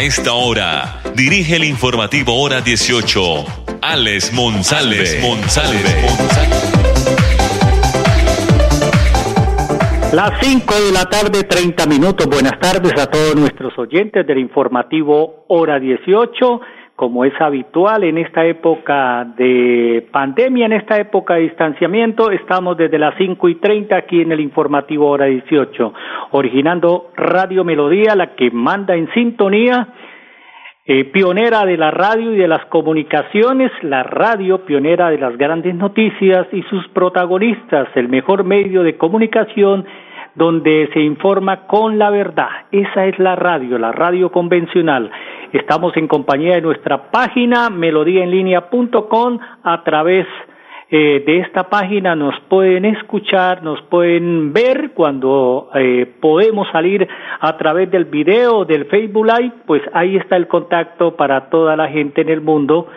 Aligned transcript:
A 0.00 0.02
esta 0.02 0.32
hora, 0.32 1.02
dirige 1.14 1.56
el 1.56 1.64
informativo 1.64 2.32
Hora 2.40 2.62
18, 2.62 3.20
Alex 3.82 4.32
Monsalve. 4.32 5.20
Las 10.14 10.40
5 10.40 10.74
de 10.86 10.92
la 10.92 11.04
tarde, 11.04 11.44
30 11.44 11.86
minutos. 11.86 12.26
Buenas 12.28 12.58
tardes 12.58 12.98
a 12.98 13.10
todos 13.10 13.36
nuestros 13.36 13.78
oyentes 13.78 14.26
del 14.26 14.38
informativo 14.38 15.44
Hora 15.48 15.78
18. 15.78 16.60
Como 17.00 17.24
es 17.24 17.32
habitual 17.40 18.04
en 18.04 18.18
esta 18.18 18.44
época 18.44 19.24
de 19.24 20.06
pandemia, 20.12 20.66
en 20.66 20.74
esta 20.74 20.98
época 20.98 21.36
de 21.36 21.44
distanciamiento, 21.44 22.30
estamos 22.30 22.76
desde 22.76 22.98
las 22.98 23.14
5 23.16 23.48
y 23.48 23.54
30 23.54 23.96
aquí 23.96 24.20
en 24.20 24.32
el 24.32 24.40
informativo 24.40 25.08
Hora 25.08 25.24
18, 25.24 25.94
originando 26.32 27.10
Radio 27.16 27.64
Melodía, 27.64 28.14
la 28.14 28.34
que 28.34 28.50
manda 28.50 28.96
en 28.96 29.10
sintonía 29.14 29.88
eh, 30.84 31.06
pionera 31.06 31.64
de 31.64 31.78
la 31.78 31.90
radio 31.90 32.34
y 32.34 32.36
de 32.36 32.48
las 32.48 32.66
comunicaciones, 32.66 33.72
la 33.80 34.02
radio 34.02 34.66
pionera 34.66 35.08
de 35.08 35.16
las 35.16 35.38
grandes 35.38 35.74
noticias 35.74 36.48
y 36.52 36.60
sus 36.64 36.86
protagonistas, 36.88 37.88
el 37.94 38.10
mejor 38.10 38.44
medio 38.44 38.82
de 38.82 38.98
comunicación 38.98 39.86
donde 40.34 40.88
se 40.92 41.00
informa 41.00 41.66
con 41.66 41.98
la 41.98 42.10
verdad. 42.10 42.48
Esa 42.70 43.06
es 43.06 43.18
la 43.18 43.36
radio, 43.36 43.78
la 43.78 43.92
radio 43.92 44.30
convencional. 44.30 45.10
Estamos 45.52 45.96
en 45.96 46.06
compañía 46.06 46.54
de 46.54 46.60
nuestra 46.60 47.10
página 47.10 47.70
melodíaenlínea.com 47.70 49.38
a 49.64 49.82
través 49.82 50.26
eh, 50.92 51.22
de 51.24 51.38
esta 51.38 51.70
página 51.70 52.16
nos 52.16 52.34
pueden 52.48 52.84
escuchar, 52.84 53.62
nos 53.62 53.80
pueden 53.82 54.52
ver 54.52 54.90
cuando 54.92 55.70
eh, 55.74 56.04
podemos 56.20 56.68
salir 56.72 57.06
a 57.38 57.56
través 57.56 57.88
del 57.92 58.06
video 58.06 58.64
del 58.64 58.86
Facebook 58.86 59.24
Live, 59.24 59.52
pues 59.66 59.82
ahí 59.92 60.16
está 60.16 60.36
el 60.36 60.48
contacto 60.48 61.14
para 61.14 61.48
toda 61.48 61.76
la 61.76 61.86
gente 61.88 62.22
en 62.22 62.28
el 62.28 62.40
mundo 62.40 62.88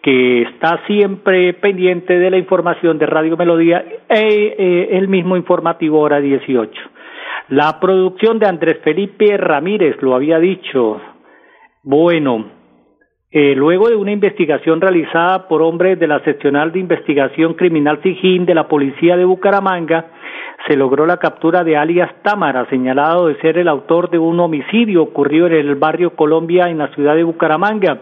que 0.00 0.42
está 0.42 0.80
siempre 0.86 1.52
pendiente 1.52 2.18
de 2.18 2.30
la 2.30 2.38
información 2.38 2.98
de 2.98 3.06
Radio 3.06 3.36
Melodía, 3.36 3.84
e, 4.08 4.56
eh, 4.58 4.88
el 4.92 5.08
mismo 5.08 5.36
informativo 5.36 6.00
hora 6.00 6.20
18. 6.20 6.72
La 7.50 7.78
producción 7.80 8.38
de 8.38 8.46
Andrés 8.46 8.78
Felipe 8.82 9.36
Ramírez, 9.36 10.00
lo 10.00 10.14
había 10.14 10.38
dicho. 10.38 11.00
Bueno, 11.84 12.44
eh, 13.32 13.56
luego 13.56 13.88
de 13.88 13.96
una 13.96 14.12
investigación 14.12 14.80
realizada 14.80 15.48
por 15.48 15.62
hombres 15.62 15.98
de 15.98 16.06
la 16.06 16.20
Seccional 16.20 16.70
de 16.70 16.78
Investigación 16.78 17.54
Criminal 17.54 17.98
Sijín 18.04 18.46
de 18.46 18.54
la 18.54 18.68
Policía 18.68 19.16
de 19.16 19.24
Bucaramanga, 19.24 20.06
se 20.68 20.76
logró 20.76 21.06
la 21.06 21.16
captura 21.16 21.64
de 21.64 21.76
alias 21.76 22.08
Támara, 22.22 22.66
señalado 22.70 23.26
de 23.26 23.34
ser 23.40 23.58
el 23.58 23.66
autor 23.66 24.10
de 24.10 24.18
un 24.20 24.38
homicidio 24.38 25.02
ocurrido 25.02 25.48
en 25.48 25.54
el 25.54 25.74
barrio 25.74 26.14
Colombia 26.14 26.68
en 26.68 26.78
la 26.78 26.86
ciudad 26.94 27.16
de 27.16 27.24
Bucaramanga. 27.24 27.98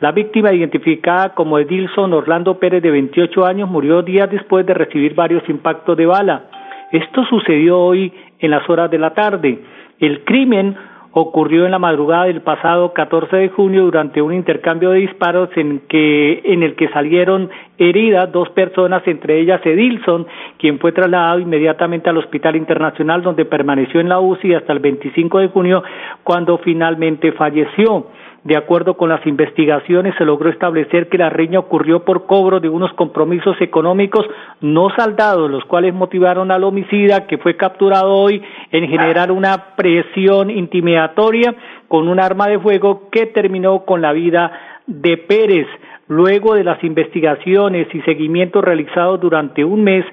La 0.00 0.12
víctima, 0.12 0.54
identificada 0.54 1.34
como 1.34 1.58
Edilson 1.58 2.14
Orlando 2.14 2.58
Pérez, 2.58 2.82
de 2.82 2.90
28 2.90 3.44
años, 3.44 3.68
murió 3.68 4.00
días 4.00 4.30
después 4.30 4.64
de 4.64 4.72
recibir 4.72 5.14
varios 5.14 5.46
impactos 5.50 5.98
de 5.98 6.06
bala. 6.06 6.44
Esto 6.92 7.26
sucedió 7.26 7.78
hoy 7.78 8.10
en 8.38 8.52
las 8.52 8.66
horas 8.70 8.90
de 8.90 8.98
la 8.98 9.12
tarde. 9.12 9.58
El 9.98 10.24
crimen 10.24 10.76
ocurrió 11.20 11.64
en 11.64 11.72
la 11.72 11.78
madrugada 11.78 12.24
del 12.24 12.42
pasado 12.42 12.92
14 12.92 13.36
de 13.36 13.48
junio 13.48 13.84
durante 13.84 14.22
un 14.22 14.32
intercambio 14.32 14.90
de 14.90 15.00
disparos 15.00 15.50
en, 15.56 15.80
que, 15.88 16.42
en 16.44 16.62
el 16.62 16.76
que 16.76 16.88
salieron 16.88 17.50
heridas 17.78 18.30
dos 18.32 18.48
personas, 18.50 19.02
entre 19.06 19.40
ellas 19.40 19.60
Edilson, 19.64 20.26
quien 20.58 20.78
fue 20.78 20.92
trasladado 20.92 21.38
inmediatamente 21.38 22.10
al 22.10 22.18
Hospital 22.18 22.56
Internacional 22.56 23.22
donde 23.22 23.44
permaneció 23.44 24.00
en 24.00 24.08
la 24.08 24.20
UCI 24.20 24.54
hasta 24.54 24.72
el 24.72 24.78
25 24.78 25.38
de 25.38 25.48
junio 25.48 25.82
cuando 26.24 26.58
finalmente 26.58 27.32
falleció. 27.32 28.06
De 28.48 28.56
acuerdo 28.56 28.96
con 28.96 29.10
las 29.10 29.26
investigaciones, 29.26 30.14
se 30.16 30.24
logró 30.24 30.48
establecer 30.48 31.10
que 31.10 31.18
la 31.18 31.28
riña 31.28 31.58
ocurrió 31.58 32.06
por 32.06 32.24
cobro 32.24 32.60
de 32.60 32.70
unos 32.70 32.90
compromisos 32.94 33.60
económicos 33.60 34.24
no 34.62 34.88
saldados, 34.96 35.50
los 35.50 35.66
cuales 35.66 35.92
motivaron 35.92 36.50
al 36.50 36.64
homicida, 36.64 37.26
que 37.26 37.36
fue 37.36 37.58
capturado 37.58 38.10
hoy, 38.10 38.40
en 38.72 38.88
generar 38.88 39.30
una 39.32 39.76
presión 39.76 40.48
intimidatoria 40.48 41.54
con 41.88 42.08
un 42.08 42.18
arma 42.18 42.48
de 42.48 42.58
fuego 42.58 43.10
que 43.10 43.26
terminó 43.26 43.84
con 43.84 44.00
la 44.00 44.14
vida 44.14 44.50
de 44.86 45.18
Pérez. 45.18 45.66
Luego 46.06 46.54
de 46.54 46.64
las 46.64 46.82
investigaciones 46.82 47.86
y 47.94 48.00
seguimientos 48.00 48.64
realizados 48.64 49.20
durante 49.20 49.62
un 49.62 49.84
mes, 49.84 50.06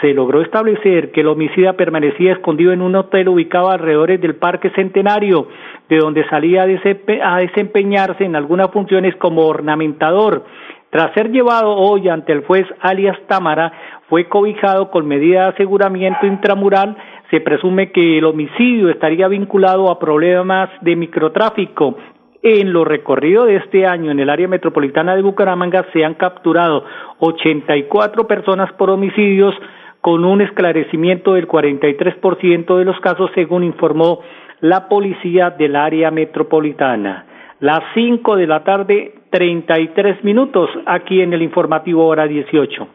se 0.00 0.14
logró 0.14 0.40
establecer 0.40 1.10
que 1.12 1.20
el 1.20 1.28
homicida 1.28 1.74
permanecía 1.74 2.32
escondido 2.32 2.72
en 2.72 2.82
un 2.82 2.96
hotel 2.96 3.28
ubicado 3.28 3.70
alrededor 3.70 4.18
del 4.18 4.36
Parque 4.36 4.70
Centenario, 4.70 5.48
de 5.88 5.98
donde 5.98 6.26
salía 6.28 6.62
a 6.62 7.36
desempeñarse 7.38 8.24
en 8.24 8.36
algunas 8.36 8.70
funciones 8.70 9.14
como 9.16 9.46
ornamentador. 9.46 10.44
Tras 10.90 11.12
ser 11.14 11.30
llevado 11.30 11.76
hoy 11.76 12.08
ante 12.08 12.32
el 12.32 12.44
juez 12.44 12.66
alias 12.80 13.16
Támara, 13.28 13.72
fue 14.08 14.28
cobijado 14.28 14.90
con 14.90 15.06
medida 15.06 15.42
de 15.42 15.48
aseguramiento 15.50 16.26
intramural. 16.26 16.96
Se 17.30 17.40
presume 17.40 17.92
que 17.92 18.18
el 18.18 18.24
homicidio 18.24 18.88
estaría 18.88 19.28
vinculado 19.28 19.88
a 19.88 20.00
problemas 20.00 20.68
de 20.80 20.96
microtráfico. 20.96 21.96
En 22.42 22.72
lo 22.72 22.84
recorrido 22.84 23.44
de 23.44 23.56
este 23.56 23.86
año 23.86 24.10
en 24.10 24.18
el 24.18 24.30
área 24.30 24.48
metropolitana 24.48 25.14
de 25.14 25.22
Bucaramanga 25.22 25.86
se 25.92 26.04
han 26.04 26.14
capturado 26.14 26.84
84 27.18 28.26
personas 28.26 28.72
por 28.72 28.90
homicidios, 28.90 29.54
con 30.00 30.24
un 30.24 30.40
esclarecimiento 30.40 31.34
del 31.34 31.46
43% 31.46 32.78
de 32.78 32.84
los 32.84 32.98
casos, 33.00 33.30
según 33.34 33.64
informó 33.64 34.20
la 34.60 34.88
policía 34.88 35.50
del 35.50 35.76
área 35.76 36.10
metropolitana. 36.10 37.26
Las 37.60 37.80
5 37.94 38.36
de 38.36 38.46
la 38.46 38.64
tarde, 38.64 39.14
33 39.30 40.24
minutos, 40.24 40.70
aquí 40.86 41.20
en 41.20 41.32
el 41.32 41.42
informativo 41.42 42.06
hora 42.06 42.26
18. 42.26 42.88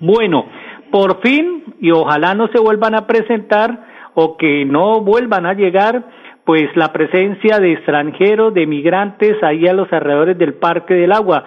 Bueno, 0.00 0.46
por 0.90 1.20
fin, 1.20 1.64
y 1.80 1.90
ojalá 1.90 2.34
no 2.34 2.48
se 2.48 2.58
vuelvan 2.60 2.94
a 2.94 3.06
presentar 3.06 3.86
o 4.14 4.36
que 4.36 4.64
no 4.64 5.00
vuelvan 5.02 5.46
a 5.46 5.54
llegar, 5.54 6.04
pues 6.46 6.74
la 6.76 6.92
presencia 6.92 7.58
de 7.58 7.72
extranjeros, 7.72 8.54
de 8.54 8.68
migrantes 8.68 9.36
ahí 9.42 9.66
a 9.66 9.72
los 9.72 9.92
alrededores 9.92 10.38
del 10.38 10.54
Parque 10.54 10.94
del 10.94 11.10
Agua. 11.10 11.44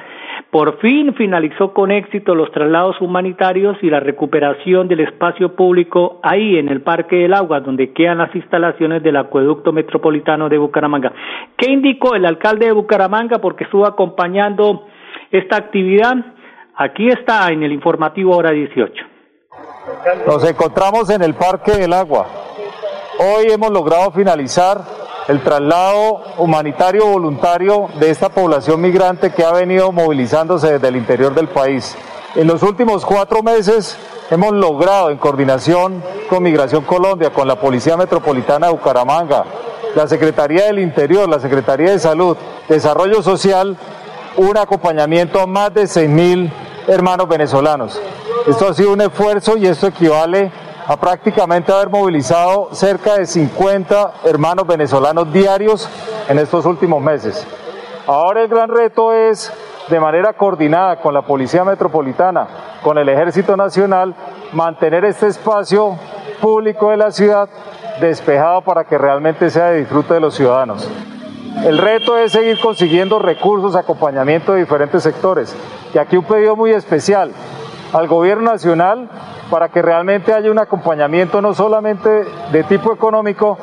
Por 0.52 0.80
fin 0.80 1.14
finalizó 1.16 1.74
con 1.74 1.90
éxito 1.90 2.36
los 2.36 2.52
traslados 2.52 3.00
humanitarios 3.00 3.78
y 3.82 3.90
la 3.90 4.02
recuperación 4.02 4.90
del 4.90 5.00
espacio 5.00 5.56
público 5.56 6.20
ahí 6.22 6.58
en 6.58 6.68
el 6.68 6.82
Parque 6.82 7.16
del 7.16 7.34
Agua, 7.34 7.62
donde 7.62 7.94
quedan 7.94 8.18
las 8.18 8.36
instalaciones 8.36 9.02
del 9.02 9.16
acueducto 9.16 9.72
metropolitano 9.72 10.50
de 10.50 10.58
Bucaramanga. 10.58 11.14
¿Qué 11.56 11.72
indicó 11.72 12.16
el 12.16 12.26
alcalde 12.26 12.66
de 12.66 12.74
Bucaramanga? 12.74 13.40
Porque 13.40 13.64
estuvo 13.64 13.86
acompañando 13.86 14.86
esta 15.32 15.56
actividad. 15.56 16.16
Aquí 16.76 17.08
está 17.08 17.48
en 17.54 17.64
el 17.64 17.72
informativo 17.72 18.36
hora 18.36 18.52
18. 18.52 18.94
Nos 20.28 20.50
encontramos 20.50 21.10
en 21.10 21.22
el 21.22 21.36
Parque 21.36 21.72
del 21.72 21.94
Agua. 21.94 22.39
Hoy 23.22 23.52
hemos 23.52 23.70
logrado 23.72 24.12
finalizar 24.12 24.82
el 25.28 25.44
traslado 25.44 26.22
humanitario 26.38 27.06
voluntario 27.06 27.90
de 28.00 28.12
esta 28.12 28.30
población 28.30 28.80
migrante 28.80 29.34
que 29.34 29.44
ha 29.44 29.52
venido 29.52 29.92
movilizándose 29.92 30.72
desde 30.72 30.88
el 30.88 30.96
interior 30.96 31.36
del 31.36 31.50
país. 31.50 31.98
En 32.36 32.48
los 32.48 32.64
últimos 32.64 33.06
cuatro 33.06 33.44
meses 33.44 33.98
hemos 34.32 34.54
logrado, 34.54 35.10
en 35.10 35.18
coordinación 35.18 36.02
con 36.30 36.44
Migración 36.44 36.86
Colombia, 36.86 37.32
con 37.32 37.46
la 37.46 37.60
Policía 37.60 37.98
Metropolitana 37.98 38.68
de 38.68 38.72
Bucaramanga, 38.72 39.44
la 39.96 40.08
Secretaría 40.08 40.68
del 40.68 40.80
Interior, 40.80 41.28
la 41.28 41.42
Secretaría 41.42 41.92
de 41.92 42.00
Salud, 42.00 42.38
Desarrollo 42.70 43.22
Social, 43.22 43.76
un 44.38 44.58
acompañamiento 44.58 45.42
a 45.42 45.46
más 45.46 45.74
de 45.74 45.84
6.000 45.84 46.50
hermanos 46.88 47.28
venezolanos. 47.28 48.02
Esto 48.48 48.70
ha 48.70 48.74
sido 48.74 48.94
un 48.94 49.02
esfuerzo 49.02 49.58
y 49.58 49.68
esto 49.68 49.88
equivale 49.88 50.69
a 50.90 50.98
prácticamente 50.98 51.72
haber 51.72 51.88
movilizado 51.88 52.70
cerca 52.72 53.20
de 53.20 53.28
50 53.28 54.14
hermanos 54.24 54.66
venezolanos 54.66 55.32
diarios 55.32 55.88
en 56.28 56.40
estos 56.40 56.66
últimos 56.66 57.00
meses. 57.00 57.46
Ahora 58.08 58.42
el 58.42 58.48
gran 58.48 58.70
reto 58.70 59.14
es, 59.14 59.54
de 59.88 60.00
manera 60.00 60.34
coordinada 60.34 61.00
con 61.00 61.14
la 61.14 61.22
Policía 61.22 61.64
Metropolitana, 61.64 62.48
con 62.82 62.98
el 62.98 63.08
Ejército 63.08 63.56
Nacional, 63.56 64.16
mantener 64.52 65.06
este 65.06 65.28
espacio 65.28 65.96
público 66.42 66.90
de 66.90 66.98
la 66.98 67.12
ciudad 67.12 67.48
despejado 68.02 68.64
para 68.64 68.86
que 68.86 68.98
realmente 68.98 69.52
sea 69.52 69.68
de 69.68 69.82
disfrute 69.82 70.16
de 70.16 70.22
los 70.22 70.34
ciudadanos. 70.34 70.90
El 71.66 71.78
reto 71.78 72.18
es 72.18 72.32
seguir 72.32 72.60
consiguiendo 72.60 73.20
recursos, 73.20 73.76
acompañamiento 73.76 74.54
de 74.54 74.62
diferentes 74.62 75.04
sectores. 75.04 75.56
Y 75.94 76.00
aquí 76.00 76.18
un 76.18 76.26
pedido 76.26 76.56
muy 76.56 76.72
especial 76.72 77.32
al 77.94 78.08
gobierno 78.08 78.52
nacional 78.52 79.10
para 79.50 79.70
que 79.70 79.82
realmente 79.82 80.34
haya 80.34 80.52
un 80.52 80.60
acompañamiento 80.60 81.42
no 81.42 81.54
solamente 81.54 82.26
de 82.52 82.64
tipo 82.64 82.94
económico, 82.94 83.58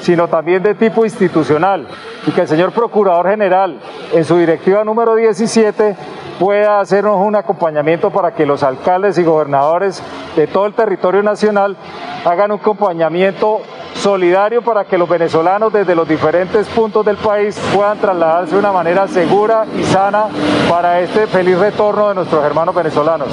sino 0.00 0.28
también 0.28 0.62
de 0.62 0.74
tipo 0.74 1.04
institucional 1.04 1.86
y 2.26 2.30
que 2.32 2.42
el 2.42 2.48
señor 2.48 2.72
Procurador 2.72 3.28
General 3.28 3.80
en 4.12 4.24
su 4.24 4.36
directiva 4.36 4.84
número 4.84 5.14
17 5.14 5.96
pueda 6.38 6.80
hacernos 6.80 7.16
un 7.18 7.36
acompañamiento 7.36 8.10
para 8.10 8.32
que 8.32 8.46
los 8.46 8.62
alcaldes 8.62 9.18
y 9.18 9.24
gobernadores 9.24 10.02
de 10.36 10.46
todo 10.46 10.66
el 10.66 10.74
territorio 10.74 11.22
nacional 11.22 11.76
hagan 12.24 12.52
un 12.52 12.60
acompañamiento 12.60 13.60
solidario 13.94 14.62
para 14.62 14.84
que 14.84 14.96
los 14.96 15.08
venezolanos 15.08 15.72
desde 15.72 15.94
los 15.94 16.08
diferentes 16.08 16.68
puntos 16.68 17.04
del 17.04 17.16
país 17.16 17.60
puedan 17.74 17.98
trasladarse 17.98 18.52
de 18.52 18.58
una 18.58 18.72
manera 18.72 19.08
segura 19.08 19.64
y 19.76 19.82
sana 19.82 20.26
para 20.70 21.00
este 21.00 21.26
feliz 21.26 21.58
retorno 21.58 22.08
de 22.08 22.14
nuestros 22.14 22.44
hermanos 22.44 22.74
venezolanos. 22.74 23.28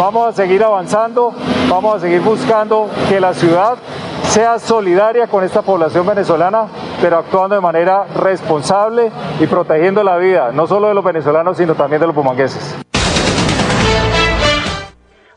Vamos 0.00 0.28
a 0.28 0.32
seguir 0.32 0.64
avanzando, 0.64 1.34
vamos 1.68 1.96
a 1.96 2.00
seguir 2.00 2.22
buscando 2.22 2.88
que 3.10 3.20
la 3.20 3.34
ciudad 3.34 3.76
sea 4.22 4.58
solidaria 4.58 5.26
con 5.26 5.44
esta 5.44 5.60
población 5.60 6.06
venezolana, 6.06 6.68
pero 7.02 7.18
actuando 7.18 7.54
de 7.54 7.60
manera 7.60 8.06
responsable 8.18 9.10
y 9.38 9.46
protegiendo 9.46 10.02
la 10.02 10.16
vida, 10.16 10.52
no 10.54 10.66
solo 10.66 10.88
de 10.88 10.94
los 10.94 11.04
venezolanos, 11.04 11.58
sino 11.58 11.74
también 11.74 12.00
de 12.00 12.06
los 12.06 12.16
pumangueses. 12.16 12.82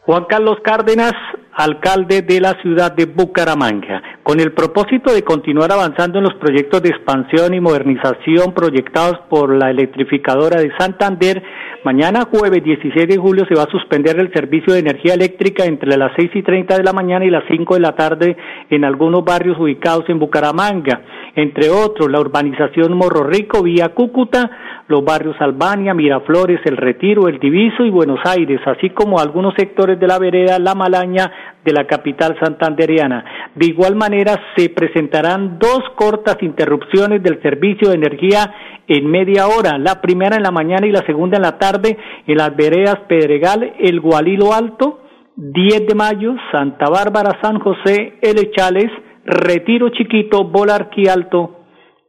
Juan 0.06 0.24
Carlos 0.30 0.57
Cárdenas, 0.63 1.12
alcalde 1.56 2.21
de 2.21 2.39
la 2.39 2.54
ciudad 2.62 2.94
de 2.94 3.06
Bucaramanga, 3.06 4.01
con 4.24 4.39
el 4.39 4.54
propósito 4.54 5.13
de 5.13 5.24
continuar 5.24 5.74
avanzando 5.74 6.19
en 6.19 6.24
los 6.24 6.36
proyectos 6.36 6.81
de 6.81 6.89
expansión 6.89 7.54
y 7.54 7.60
modernización 7.60 8.54
proyectados 8.54 9.19
por 9.30 9.54
la 9.54 9.69
electrificadora 9.71 10.62
de 10.62 10.71
Santander, 10.77 11.44
mañana 11.84 12.28
jueves 12.32 12.64
16 12.64 13.08
de 13.08 13.18
julio 13.18 13.46
se 13.48 13.56
va 13.56 13.64
a 13.64 13.72
suspender 13.72 14.20
el 14.20 14.32
servicio 14.34 14.74
de 14.74 14.80
energía 14.80 15.14
eléctrica 15.14 15.66
entre 15.66 15.98
las 15.98 16.12
6 16.16 16.32
y 16.34 16.42
30 16.44 16.78
de 16.78 16.84
la 16.84 16.94
mañana 16.94 17.26
y 17.26 17.30
las 17.30 17.44
5 17.50 17.74
de 17.74 17.80
la 17.80 17.96
tarde 17.96 18.38
en 18.70 18.86
algunos 18.86 19.24
barrios 19.24 19.60
ubicados 19.60 20.06
en 20.08 20.20
Bucaramanga, 20.20 21.02
entre 21.36 21.70
otros 21.70 22.10
la 22.10 22.20
urbanización 22.20 22.94
Morro 22.94 23.24
Rico, 23.24 23.62
vía 23.64 23.90
Cúcuta, 23.90 24.50
los 24.94 25.04
barrios 25.04 25.36
Albania, 25.40 25.95
Miraflores, 25.95 26.60
El 26.66 26.78
Retiro, 26.78 27.28
El 27.28 27.40
Diviso 27.40 27.84
y 27.84 27.90
Buenos 27.90 28.19
Aires, 28.25 28.62
así 28.68 28.92
como 28.92 29.19
algunos 29.19 29.56
sectores 29.56 30.00
de 30.00 30.06
la 30.06 30.19
vereda 30.19 30.60
La 30.60 30.75
Malaña 30.75 31.31
de 31.66 31.74
la 31.74 31.88
capital 31.88 32.38
santanderiana. 32.40 33.25
De 33.56 33.66
igual 33.66 33.95
manera, 33.95 34.40
se 34.56 34.69
presentarán 34.69 35.57
dos 35.57 35.81
cortas 35.95 36.38
interrupciones 36.42 37.24
del 37.24 37.42
servicio 37.42 37.90
de 37.90 37.95
energía 37.95 38.54
en 38.88 39.10
media 39.10 39.48
hora, 39.48 39.80
la 39.80 40.00
primera 40.00 40.36
en 40.36 40.44
la 40.44 40.51
mañana 40.51 40.86
y 40.86 40.92
la 40.92 41.04
segunda 41.07 41.38
en 41.38 41.44
la 41.44 41.57
tarde 41.57 41.98
en 42.28 42.38
las 42.38 42.56
veredas 42.56 43.00
Pedregal, 43.07 43.74
El 43.80 44.00
Gualilo 44.00 44.54
Alto, 44.54 45.01
10 45.36 45.88
de 45.88 45.96
mayo, 45.96 46.36
Santa 46.51 46.86
Bárbara, 46.88 47.39
San 47.42 47.57
José, 47.60 48.19
El 48.22 48.38
Echales, 48.38 48.92
Retiro 49.25 49.89
Chiquito, 49.89 50.44
Bolarqui 50.44 51.07
Alto, 51.07 51.62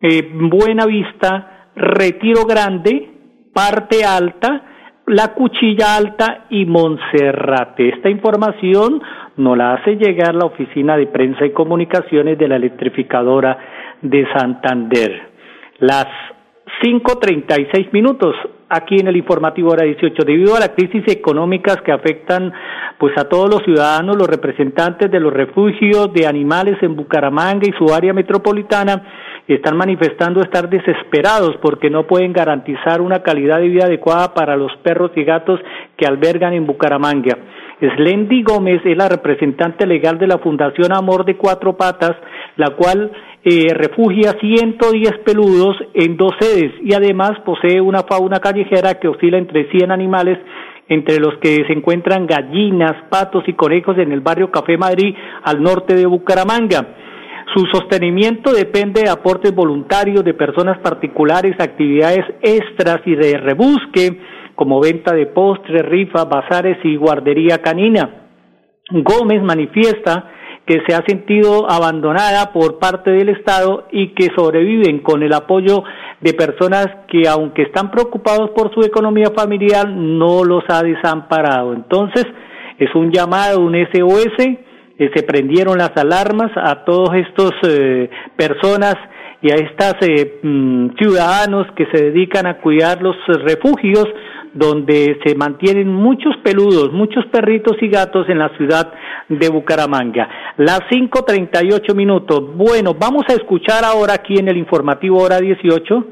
eh, 0.02 0.28
Buena 0.34 0.84
Vista, 0.84 1.53
Retiro 1.76 2.44
Grande, 2.44 3.11
Parte 3.53 4.05
Alta, 4.05 4.62
La 5.06 5.35
Cuchilla 5.35 5.97
Alta 5.97 6.47
y 6.50 6.65
Monserrate. 6.65 7.88
Esta 7.91 8.09
información 8.09 9.03
nos 9.37 9.56
la 9.56 9.75
hace 9.75 9.97
llegar 9.97 10.35
la 10.35 10.47
Oficina 10.47 10.97
de 10.97 11.06
Prensa 11.06 11.44
y 11.44 11.53
Comunicaciones 11.53 12.38
de 12.38 12.49
la 12.49 12.56
Electrificadora 12.56 13.59
de 14.03 14.26
Santander. 14.32 15.29
Las 15.79 16.06
5.36 16.82 17.93
minutos 17.93 18.35
aquí 18.69 18.99
en 18.99 19.08
el 19.08 19.16
informativo 19.16 19.70
hora 19.70 19.84
18. 19.84 20.25
Debido 20.25 20.56
a 20.56 20.61
la 20.61 20.75
crisis 20.75 21.05
económicas 21.08 21.78
que 21.82 21.93
afectan 21.93 22.52
pues 22.99 23.16
a 23.19 23.28
todos 23.28 23.50
los 23.50 23.62
ciudadanos, 23.62 24.16
los 24.16 24.28
representantes 24.28 25.11
de 25.11 25.20
los 25.20 25.32
refugios 25.32 26.12
de 26.12 26.26
animales 26.26 26.76
en 26.82 26.96
Bucaramanga 26.96 27.66
y 27.69 27.72
su 27.72 27.93
área 27.93 28.12
metropolitana 28.12 29.02
están 29.46 29.76
manifestando 29.76 30.40
estar 30.40 30.70
desesperados 30.70 31.56
porque 31.61 31.90
no 31.90 32.06
pueden 32.06 32.32
garantizar 32.32 33.00
una 33.00 33.22
calidad 33.22 33.58
de 33.58 33.69
vida 33.69 33.84
adecuada 33.84 34.32
para 34.32 34.56
los 34.56 34.75
perros 34.82 35.11
y 35.16 35.25
gatos 35.25 35.61
que 35.96 36.06
albergan 36.06 36.55
en 36.55 36.66
Bucaramanga. 36.66 37.37
Slendy 37.81 38.43
Gómez 38.43 38.81
es 38.85 38.97
la 38.97 39.09
representante 39.09 39.87
legal 39.87 40.19
de 40.19 40.26
la 40.26 40.38
Fundación 40.38 40.93
Amor 40.93 41.25
de 41.25 41.37
Cuatro 41.37 41.76
Patas, 41.76 42.17
la 42.56 42.71
cual 42.71 43.11
eh, 43.44 43.75
refugia 43.75 44.37
110 44.41 45.19
peludos 45.25 45.76
en 45.93 46.17
dos 46.17 46.32
sedes 46.41 46.73
y 46.82 46.94
además 46.94 47.32
posee 47.44 47.81
una 47.81 48.03
fauna 48.03 48.38
callejera 48.41 48.94
que 48.94 49.09
oscila 49.09 49.38
entre 49.38 49.71
100 49.71 49.91
animales 49.91 50.38
entre 50.88 51.19
los 51.19 51.37
que 51.38 51.65
se 51.67 51.73
encuentran 51.73 52.26
gallinas, 52.26 52.94
patos 53.11 53.44
y 53.47 53.55
conejos 53.55 53.99
en 53.99 54.12
el 54.12 54.21
barrio 54.21 54.50
Café 54.50 54.76
Madrid 54.76 55.15
al 55.43 55.62
norte 55.62 55.94
de 55.94 56.06
Bucaramanga. 56.06 56.87
Su 57.55 57.67
sostenimiento 57.67 58.53
depende 58.53 59.03
de 59.03 59.11
aportes 59.11 59.55
voluntarios 59.55 60.25
de 60.25 60.35
personas 60.35 60.79
particulares, 60.79 61.55
actividades 61.59 62.25
extras 62.43 63.00
y 63.06 63.15
de 63.15 63.37
rebusque, 63.38 64.19
como 64.54 64.80
venta 64.80 65.14
de 65.14 65.26
postres, 65.26 65.82
rifas, 65.82 66.28
bazares 66.28 66.78
y 66.84 66.96
guardería 66.96 67.58
canina. 67.58 68.28
Gómez 68.90 69.42
manifiesta 69.42 70.30
que 70.66 70.82
se 70.86 70.94
ha 70.94 71.04
sentido 71.06 71.70
abandonada 71.70 72.52
por 72.52 72.78
parte 72.78 73.10
del 73.10 73.28
Estado 73.30 73.86
y 73.92 74.14
que 74.14 74.28
sobreviven 74.34 75.00
con 75.00 75.22
el 75.22 75.32
apoyo 75.34 75.84
de 76.20 76.32
personas 76.32 76.86
que 77.08 77.28
aunque 77.28 77.62
están 77.62 77.90
preocupados 77.90 78.50
por 78.50 78.72
su 78.72 78.80
economía 78.80 79.30
familiar 79.36 79.88
no 79.88 80.42
los 80.44 80.64
ha 80.68 80.82
desamparado. 80.82 81.74
Entonces, 81.74 82.24
es 82.78 82.94
un 82.94 83.10
llamado, 83.12 83.60
un 83.60 83.74
SOS, 83.74 84.38
eh, 84.38 85.10
se 85.14 85.22
prendieron 85.24 85.78
las 85.78 85.94
alarmas 85.96 86.50
a 86.56 86.84
todos 86.84 87.14
estos 87.14 87.52
eh, 87.68 88.08
personas 88.36 88.94
y 89.42 89.50
a 89.50 89.56
estos 89.56 89.96
eh, 90.08 90.40
mm, 90.42 90.96
ciudadanos 90.96 91.66
que 91.76 91.86
se 91.92 92.04
dedican 92.04 92.46
a 92.46 92.58
cuidar 92.60 93.02
los 93.02 93.16
refugios 93.44 94.06
donde 94.54 95.18
se 95.24 95.34
mantienen 95.34 95.92
muchos 95.92 96.36
peludos, 96.42 96.92
muchos 96.92 97.26
perritos 97.26 97.76
y 97.80 97.88
gatos 97.88 98.28
en 98.28 98.38
la 98.38 98.48
ciudad 98.56 98.92
de 99.28 99.48
Bucaramanga. 99.48 100.28
Las 100.56 100.80
5.38 100.90 101.94
minutos. 101.94 102.56
Bueno, 102.56 102.94
vamos 102.94 103.24
a 103.28 103.34
escuchar 103.34 103.84
ahora 103.84 104.14
aquí 104.14 104.38
en 104.38 104.49
el 104.49 104.56
informativo 104.56 105.20
hora 105.20 105.40
18 105.40 106.06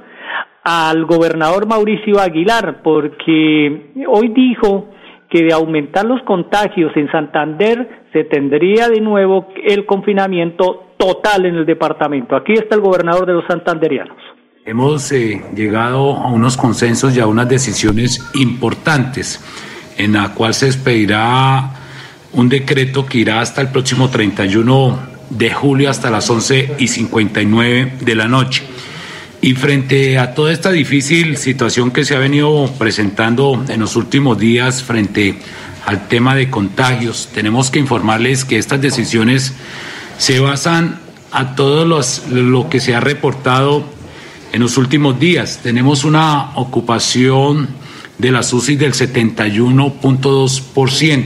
al 0.65 1.05
gobernador 1.07 1.67
Mauricio 1.67 2.21
Aguilar, 2.21 2.83
porque 2.83 3.93
hoy 4.09 4.29
dijo 4.29 4.89
que 5.29 5.45
de 5.45 5.53
aumentar 5.53 6.05
los 6.05 6.23
contagios 6.23 6.93
en 6.97 7.11
Santander 7.11 8.05
se 8.13 8.25
tendría 8.25 8.89
de 8.89 9.01
nuevo 9.01 9.49
el 9.65 9.87
confinamiento 9.87 10.93
total 10.99 11.47
en 11.47 11.57
el 11.57 11.67
departamento. 11.67 12.37
Aquí 12.37 12.53
está 12.53 12.77
el 12.77 12.83
gobernador 12.83 13.27
de 13.27 13.33
los 13.33 13.45
santanderianos. 13.49 14.17
Hemos 14.65 15.11
eh, 15.11 15.43
llegado 15.57 16.17
a 16.17 16.29
unos 16.29 16.57
consensos 16.57 17.17
y 17.17 17.19
a 17.19 17.27
unas 17.27 17.49
decisiones 17.49 18.23
importantes 18.35 19.41
en 19.97 20.13
la 20.13 20.35
cual 20.35 20.55
se 20.55 20.67
expedirá 20.67 21.73
un 22.33 22.49
decreto 22.49 23.05
que 23.05 23.19
irá 23.19 23.41
hasta 23.41 23.61
el 23.61 23.71
próximo 23.71 24.09
31 24.09 25.01
de 25.31 25.53
julio 25.53 25.91
hasta 25.91 26.13
las 26.13 26.31
11 26.31 26.77
y 26.79 26.87
59 26.87 27.95
de 28.03 28.15
la 28.15 28.29
noche. 28.29 28.63
Y 29.41 29.55
frente 29.55 30.17
a 30.17 30.33
toda 30.33 30.53
esta 30.53 30.71
difícil 30.71 31.39
situación 31.39 31.91
que 31.91 32.05
se 32.05 32.15
ha 32.15 32.21
venido 32.21 32.73
presentando 32.79 33.65
en 33.69 33.81
los 33.81 33.97
últimos 33.97 34.39
días 34.39 34.85
frente 34.85 35.41
al 35.87 36.07
tema 36.07 36.37
de 36.37 36.51
contagios, 36.51 37.31
tenemos 37.35 37.69
que 37.73 37.81
informarles 37.81 38.45
que 38.45 38.59
estas 38.59 38.81
decisiones 38.81 39.55
se 40.19 40.39
basan 40.39 41.01
a 41.33 41.57
todo 41.57 41.85
lo 41.85 42.71
que 42.71 42.79
se 42.79 42.95
ha 42.95 43.01
reportado 43.01 44.02
en 44.53 44.61
los 44.61 44.77
últimos 44.77 45.19
días. 45.19 45.59
Tenemos 45.63 46.05
una 46.05 46.53
ocupación 46.57 47.69
de 48.19 48.31
las 48.31 48.53
UCI 48.53 48.77
del 48.77 48.93
71.2%. 48.93 51.25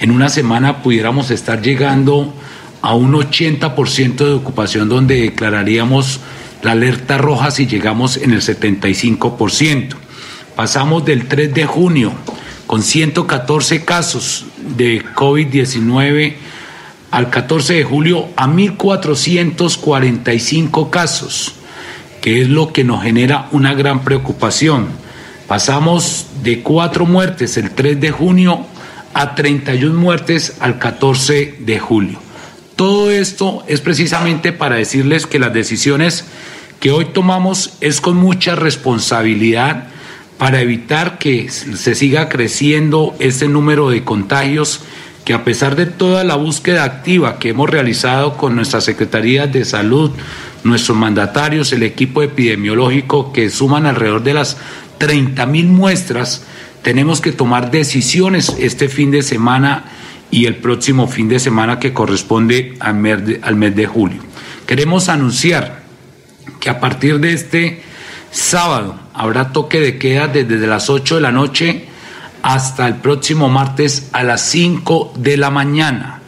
En 0.00 0.10
una 0.10 0.30
semana 0.30 0.82
pudiéramos 0.82 1.30
estar 1.30 1.60
llegando 1.60 2.32
a 2.80 2.94
un 2.94 3.12
80% 3.12 4.16
de 4.16 4.32
ocupación 4.32 4.88
donde 4.88 5.20
declararíamos 5.20 6.20
la 6.62 6.72
alerta 6.72 7.18
roja 7.18 7.50
si 7.50 7.66
llegamos 7.66 8.16
en 8.16 8.30
el 8.30 8.40
75%. 8.40 9.96
Pasamos 10.54 11.04
del 11.04 11.26
3 11.26 11.52
de 11.52 11.66
junio 11.66 12.12
con 12.66 12.82
114 12.82 13.84
casos 13.84 14.46
de 14.76 15.04
COVID-19 15.04 16.36
al 17.10 17.28
14 17.30 17.74
de 17.74 17.84
julio 17.84 18.28
a 18.36 18.46
1.445 18.46 20.90
casos 20.90 21.56
que 22.24 22.40
es 22.40 22.48
lo 22.48 22.72
que 22.72 22.84
nos 22.84 23.02
genera 23.02 23.48
una 23.52 23.74
gran 23.74 24.02
preocupación. 24.02 24.86
Pasamos 25.46 26.24
de 26.42 26.62
cuatro 26.62 27.04
muertes 27.04 27.58
el 27.58 27.72
3 27.72 28.00
de 28.00 28.12
junio 28.12 28.64
a 29.12 29.34
31 29.34 29.94
muertes 29.94 30.56
al 30.60 30.78
14 30.78 31.56
de 31.58 31.78
julio. 31.78 32.18
Todo 32.76 33.10
esto 33.10 33.62
es 33.68 33.82
precisamente 33.82 34.54
para 34.54 34.76
decirles 34.76 35.26
que 35.26 35.38
las 35.38 35.52
decisiones 35.52 36.24
que 36.80 36.92
hoy 36.92 37.04
tomamos 37.12 37.74
es 37.82 38.00
con 38.00 38.16
mucha 38.16 38.54
responsabilidad 38.54 39.88
para 40.38 40.62
evitar 40.62 41.18
que 41.18 41.50
se 41.50 41.94
siga 41.94 42.30
creciendo 42.30 43.14
este 43.18 43.48
número 43.48 43.90
de 43.90 44.02
contagios 44.02 44.80
que 45.26 45.34
a 45.34 45.44
pesar 45.44 45.76
de 45.76 45.84
toda 45.84 46.24
la 46.24 46.36
búsqueda 46.36 46.84
activa 46.84 47.38
que 47.38 47.50
hemos 47.50 47.68
realizado 47.68 48.38
con 48.38 48.56
nuestra 48.56 48.80
Secretaría 48.80 49.46
de 49.46 49.66
Salud, 49.66 50.10
nuestros 50.64 50.96
mandatarios, 50.96 51.72
el 51.72 51.82
equipo 51.82 52.22
epidemiológico 52.22 53.32
que 53.32 53.50
suman 53.50 53.86
alrededor 53.86 54.22
de 54.22 54.34
las 54.34 54.56
30 54.98 55.46
mil 55.46 55.68
muestras, 55.68 56.44
tenemos 56.82 57.20
que 57.20 57.32
tomar 57.32 57.70
decisiones 57.70 58.54
este 58.58 58.88
fin 58.88 59.10
de 59.10 59.22
semana 59.22 59.84
y 60.30 60.46
el 60.46 60.56
próximo 60.56 61.06
fin 61.06 61.28
de 61.28 61.38
semana 61.38 61.78
que 61.78 61.92
corresponde 61.92 62.74
al 62.80 62.96
mes 62.96 63.76
de, 63.76 63.86
julio. 63.86 64.20
Queremos 64.66 65.08
anunciar 65.08 65.82
que 66.60 66.70
a 66.70 66.80
partir 66.80 67.20
de 67.20 67.32
este 67.32 67.82
sábado 68.30 68.98
habrá 69.12 69.52
toque 69.52 69.80
de 69.80 69.98
queda 69.98 70.28
desde 70.28 70.66
las 70.66 70.90
8 70.90 71.16
de 71.16 71.20
la 71.20 71.32
noche 71.32 71.86
hasta 72.42 72.86
el 72.86 72.96
próximo 72.96 73.48
martes 73.48 74.08
a 74.12 74.22
las 74.22 74.42
5 74.42 75.14
de 75.16 75.36
la 75.36 75.50
mañana. 75.50 76.20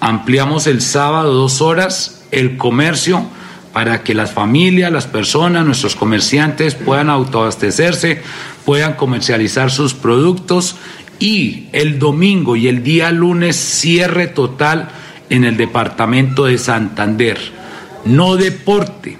Ampliamos 0.00 0.66
el 0.66 0.80
sábado 0.80 1.34
dos 1.34 1.60
horas 1.60 2.22
el 2.30 2.56
comercio 2.56 3.26
para 3.72 4.02
que 4.02 4.14
las 4.14 4.32
familias, 4.32 4.92
las 4.92 5.06
personas, 5.06 5.64
nuestros 5.64 5.94
comerciantes 5.94 6.74
puedan 6.74 7.08
autoabastecerse, 7.08 8.22
puedan 8.64 8.94
comercializar 8.94 9.70
sus 9.70 9.94
productos 9.94 10.76
y 11.18 11.68
el 11.72 11.98
domingo 11.98 12.56
y 12.56 12.66
el 12.68 12.82
día 12.82 13.12
lunes 13.12 13.56
cierre 13.56 14.26
total 14.26 14.88
en 15.28 15.44
el 15.44 15.56
departamento 15.56 16.46
de 16.46 16.58
Santander. 16.58 17.38
No 18.04 18.36
deporte, 18.36 19.18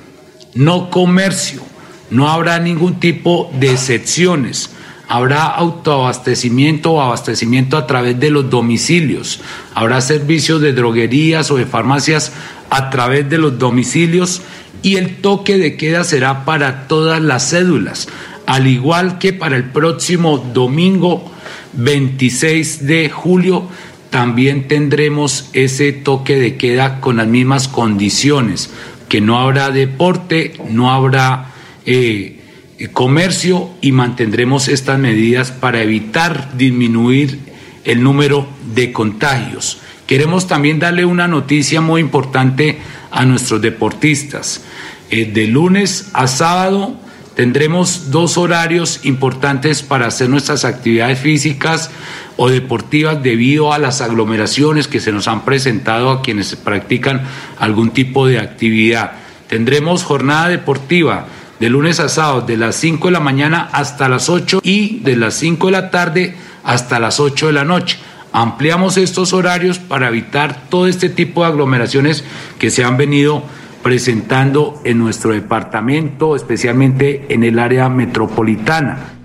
no 0.55 0.91
comercio, 0.91 1.63
no 2.11 2.29
habrá 2.29 2.59
ningún 2.59 2.99
tipo 2.99 3.51
de 3.61 3.73
excepciones. 3.73 4.71
Habrá 5.13 5.43
autoabastecimiento 5.47 6.93
o 6.93 7.01
abastecimiento 7.01 7.77
a 7.77 7.85
través 7.85 8.21
de 8.21 8.31
los 8.31 8.49
domicilios. 8.49 9.41
Habrá 9.75 10.01
servicios 10.03 10.61
de 10.61 10.73
droguerías 10.73 11.51
o 11.51 11.57
de 11.57 11.67
farmacias 11.67 12.33
a 12.71 12.91
través 12.91 13.29
de 13.29 13.37
los 13.37 13.59
domicilios 13.59 14.41
y 14.83 14.95
el 14.99 15.17
toque 15.17 15.59
de 15.59 15.77
queda 15.77 16.05
será 16.05 16.45
para 16.45 16.87
todas 16.87 17.21
las 17.21 17.51
cédulas, 17.51 18.07
al 18.47 18.69
igual 18.69 19.19
que 19.19 19.33
para 19.33 19.57
el 19.57 19.65
próximo 19.65 20.39
domingo 20.39 21.29
26 21.73 22.87
de 22.87 23.11
julio 23.11 23.69
también 24.11 24.69
tendremos 24.69 25.51
ese 25.55 25.93
toque 25.93 26.37
de 26.37 26.57
queda 26.57 27.01
con 27.01 27.17
las 27.17 27.27
mismas 27.27 27.67
condiciones, 27.67 28.71
que 29.09 29.21
no 29.21 29.41
habrá 29.41 29.73
deporte, 29.73 30.53
no 30.69 30.93
habrá 30.93 31.51
eh, 31.85 32.40
comercio 32.89 33.71
y 33.81 33.93
mantendremos 33.93 34.69
estas 34.69 34.99
medidas 34.99 35.51
para 35.51 35.83
evitar 35.83 36.57
disminuir 36.57 37.39
el 37.85 38.03
número 38.03 38.47
de 38.75 38.93
contagios. 38.93 39.79
Queremos 40.07 40.47
también 40.47 40.79
darle 40.79 41.05
una 41.05 41.29
noticia 41.29 41.81
muy 41.81 42.01
importante 42.01 42.79
a 43.11 43.25
nuestros 43.25 43.61
deportistas. 43.61 44.63
Eh, 45.11 45.27
de 45.27 45.47
lunes 45.47 46.11
a 46.15 46.27
sábado 46.27 46.97
tendremos 47.35 48.11
dos 48.11 48.37
horarios 48.37 49.01
importantes 49.05 49.83
para 49.83 50.07
hacer 50.07 50.29
nuestras 50.29 50.65
actividades 50.65 51.19
físicas 51.19 51.91
o 52.37 52.49
deportivas 52.49 53.23
debido 53.23 53.73
a 53.73 53.79
las 53.79 54.01
aglomeraciones 54.01 54.89
que 54.89 55.01
se 55.01 55.13
nos 55.13 55.29
han 55.29 55.45
presentado 55.45 56.11
a 56.11 56.23
quienes 56.23 56.57
practican 56.57 57.23
algún 57.59 57.91
tipo 57.91 58.27
de 58.27 58.39
actividad. 58.39 59.13
Tendremos 59.49 60.05
jornada 60.05 60.49
deportiva 60.49 61.27
de 61.61 61.69
lunes 61.69 62.01
a 62.01 62.09
sábado 62.09 62.41
de 62.41 62.57
las 62.57 62.75
5 62.77 63.09
de 63.09 63.13
la 63.13 63.21
mañana 63.21 63.69
hasta 63.73 64.09
las 64.09 64.31
8 64.31 64.61
y 64.65 65.01
de 65.01 65.15
las 65.15 65.35
5 65.35 65.67
de 65.67 65.73
la 65.73 65.91
tarde 65.91 66.35
hasta 66.65 66.99
las 66.99 67.21
8 67.21 67.49
de 67.49 67.53
la 67.53 67.65
noche. 67.65 67.99
Ampliamos 68.33 68.97
estos 68.97 69.33
horarios 69.35 69.79
para 69.79 70.09
evitar 70.09 70.69
todo 70.71 70.87
este 70.87 71.11
tipo 71.11 71.43
de 71.43 71.49
aglomeraciones 71.49 72.25
que 72.59 72.71
se 72.71 72.83
han 72.83 72.97
venido 72.97 73.43
presentando 73.83 74.81
en 74.85 74.99
nuestro 74.99 75.33
departamento, 75.33 76.35
especialmente 76.35 77.27
en 77.29 77.45
el 77.45 77.59
área 77.59 77.89
metropolitana. 77.89 79.20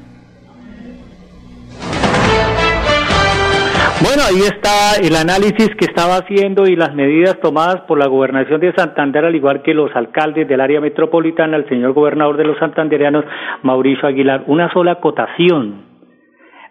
Bueno, 4.02 4.24
ahí 4.28 4.42
está 4.42 5.00
el 5.02 5.16
análisis 5.16 5.70
que 5.78 5.86
estaba 5.86 6.18
haciendo 6.18 6.68
y 6.68 6.76
las 6.76 6.94
medidas 6.94 7.40
tomadas 7.40 7.82
por 7.88 7.98
la 7.98 8.08
gobernación 8.08 8.60
de 8.60 8.74
Santander, 8.74 9.24
al 9.24 9.36
igual 9.36 9.62
que 9.62 9.74
los 9.74 9.96
alcaldes 9.96 10.50
del 10.50 10.60
área 10.60 10.82
metropolitana, 10.82 11.56
el 11.56 11.68
señor 11.70 11.94
gobernador 11.94 12.36
de 12.36 12.44
los 12.44 12.58
santandereanos, 12.60 13.24
Mauricio 13.64 14.10
Aguilar. 14.10 14.44
Una 14.48 14.72
sola 14.74 14.94
acotación. 14.94 15.86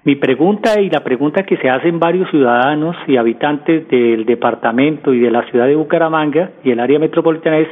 Mi 0.05 0.17
pregunta 0.17 0.79
y 0.83 0.91
la 0.91 1.03
pregunta 1.03 1.45
que 1.45 1.57
se 1.57 1.71
hacen 1.71 1.99
varios 1.99 2.29
ciudadanos 2.29 2.95
y 3.07 3.17
habitantes 3.17 3.89
del 3.89 4.27
departamento 4.27 5.15
y 5.15 5.21
de 5.21 5.31
la 5.31 5.45
ciudad 5.51 5.67
de 5.67 5.77
Bucaramanga 5.77 6.51
y 6.63 6.73
el 6.73 6.81
área 6.81 6.99
metropolitana 6.99 7.57
es 7.57 7.69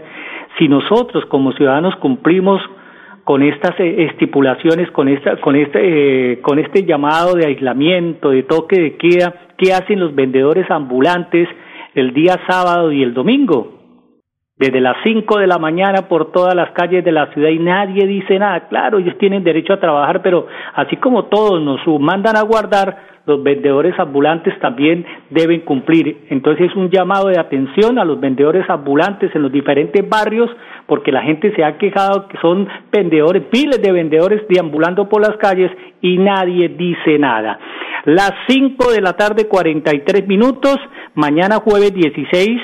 si 0.59 0.66
nosotros 0.66 1.26
como 1.26 1.52
ciudadanos 1.52 1.94
cumplimos 1.97 2.62
con 3.24 3.42
estas 3.42 3.78
eh, 3.78 4.06
estipulaciones, 4.10 4.90
con 4.90 5.08
esta, 5.08 5.36
con 5.40 5.56
este, 5.56 6.32
eh, 6.32 6.40
con 6.40 6.58
este 6.58 6.84
llamado 6.84 7.34
de 7.34 7.46
aislamiento, 7.46 8.30
de 8.30 8.42
toque 8.42 8.80
de 8.80 8.96
queda, 8.96 9.34
¿qué 9.56 9.72
hacen 9.72 10.00
los 10.00 10.14
vendedores 10.14 10.70
ambulantes 10.70 11.48
el 11.94 12.12
día 12.14 12.40
sábado 12.48 12.90
y 12.90 13.02
el 13.02 13.14
domingo? 13.14 13.81
Desde 14.56 14.80
las 14.80 14.97
5 15.04 15.38
de 15.38 15.47
la 15.47 15.59
mañana 15.59 16.09
por 16.09 16.30
todas 16.30 16.54
las 16.54 16.71
calles 16.73 17.04
de 17.04 17.12
la 17.12 17.32
ciudad 17.32 17.49
y 17.49 17.59
nadie 17.59 18.06
dice 18.06 18.38
nada. 18.38 18.68
Claro, 18.68 18.99
ellos 18.99 19.16
tienen 19.18 19.42
derecho 19.42 19.73
a 19.73 19.80
trabajar, 19.80 20.23
pero 20.23 20.47
así 20.75 20.97
como 20.97 21.25
todos 21.25 21.61
nos 21.62 21.80
mandan 22.00 22.37
a 22.37 22.42
guardar, 22.42 23.12
los 23.25 23.42
vendedores 23.42 23.99
ambulantes 23.99 24.59
también 24.61 25.06
deben 25.30 25.61
cumplir. 25.61 26.26
Entonces 26.30 26.71
es 26.71 26.76
un 26.76 26.90
llamado 26.90 27.28
de 27.28 27.38
atención 27.38 27.99
a 27.99 28.04
los 28.04 28.21
vendedores 28.21 28.68
ambulantes 28.68 29.35
en 29.35 29.42
los 29.42 29.52
diferentes 29.52 30.09
barrios, 30.09 30.50
porque 30.87 31.12
la 31.12 31.23
gente 31.23 31.54
se 31.54 31.64
ha 31.64 31.78
quejado 31.78 32.26
que 32.28 32.38
son 32.38 32.68
vendedores, 32.90 33.44
piles 33.44 33.80
de 33.80 33.92
vendedores 33.92 34.42
deambulando 34.49 35.09
por 35.09 35.21
las 35.21 35.37
calles 35.37 35.71
y 36.00 36.18
nadie 36.18 36.68
dice 36.68 37.18
nada. 37.18 37.59
Las 38.04 38.32
5 38.49 38.90
de 38.90 39.00
la 39.00 39.12
tarde, 39.12 39.47
43 39.47 40.26
minutos, 40.26 40.76
mañana 41.14 41.59
jueves 41.59 41.94
16 41.94 42.61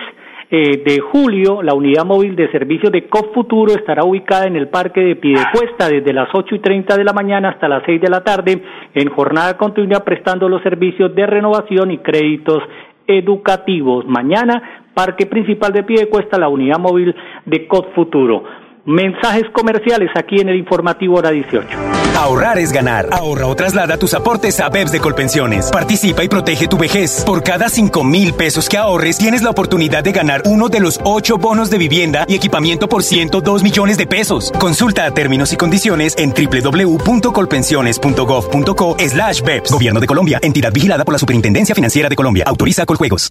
eh, 0.50 0.82
de 0.82 1.00
julio, 1.00 1.62
la 1.62 1.74
unidad 1.74 2.06
móvil 2.06 2.34
de 2.34 2.50
servicios 2.50 2.90
de 2.90 3.06
COP 3.06 3.34
Futuro 3.34 3.74
estará 3.74 4.04
ubicada 4.04 4.46
en 4.46 4.56
el 4.56 4.68
Parque 4.68 5.00
de 5.00 5.16
Pidecuesta 5.16 5.90
desde 5.90 6.14
las 6.14 6.30
ocho 6.32 6.54
y 6.54 6.60
treinta 6.60 6.96
de 6.96 7.04
la 7.04 7.12
mañana 7.12 7.50
hasta 7.50 7.68
las 7.68 7.82
seis 7.84 8.00
de 8.00 8.08
la 8.08 8.24
tarde 8.24 8.62
en 8.94 9.10
jornada 9.10 9.58
continua 9.58 10.00
prestando 10.00 10.48
los 10.48 10.62
servicios 10.62 11.14
de 11.14 11.26
renovación 11.26 11.90
y 11.90 11.98
créditos 11.98 12.62
educativos. 13.06 14.06
Mañana, 14.06 14.86
Parque 14.94 15.26
Principal 15.26 15.72
de 15.72 15.82
Piedecuesta, 15.82 16.38
la 16.38 16.48
unidad 16.48 16.78
móvil 16.78 17.14
de 17.44 17.66
COP 17.66 17.94
Futuro. 17.94 18.44
Mensajes 18.88 19.44
comerciales 19.52 20.10
aquí 20.16 20.40
en 20.40 20.48
el 20.48 20.56
informativo 20.56 21.18
hora 21.18 21.30
18. 21.30 21.68
Ahorrar 22.16 22.58
es 22.58 22.72
ganar. 22.72 23.10
Ahorra 23.12 23.46
o 23.46 23.54
traslada 23.54 23.98
tus 23.98 24.14
aportes 24.14 24.58
a 24.60 24.70
BEPS 24.70 24.92
de 24.92 25.00
Colpensiones. 25.00 25.70
Participa 25.70 26.24
y 26.24 26.28
protege 26.28 26.68
tu 26.68 26.78
vejez. 26.78 27.22
Por 27.26 27.42
cada 27.42 27.68
5 27.68 28.02
mil 28.02 28.32
pesos 28.32 28.66
que 28.66 28.78
ahorres, 28.78 29.18
tienes 29.18 29.42
la 29.42 29.50
oportunidad 29.50 30.02
de 30.02 30.12
ganar 30.12 30.40
uno 30.46 30.70
de 30.70 30.80
los 30.80 30.98
8 31.04 31.36
bonos 31.36 31.68
de 31.68 31.76
vivienda 31.76 32.24
y 32.28 32.34
equipamiento 32.34 32.88
por 32.88 33.02
102 33.02 33.62
millones 33.62 33.98
de 33.98 34.06
pesos. 34.06 34.50
Consulta 34.58 35.10
términos 35.10 35.52
y 35.52 35.58
condiciones 35.58 36.16
en 36.16 36.32
www.colpensiones.gov.co 36.32 38.96
slash 39.00 39.42
BEPS. 39.42 39.70
Gobierno 39.70 40.00
de 40.00 40.06
Colombia. 40.06 40.38
Entidad 40.40 40.72
vigilada 40.72 41.04
por 41.04 41.12
la 41.12 41.18
Superintendencia 41.18 41.74
Financiera 41.74 42.08
de 42.08 42.16
Colombia. 42.16 42.44
Autoriza 42.46 42.86
Coljuegos. 42.86 43.30